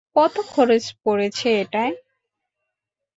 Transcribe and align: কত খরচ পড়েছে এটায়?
কত 0.15 0.35
খরচ 0.51 0.83
পড়েছে 1.03 1.47
এটায়? 1.61 1.93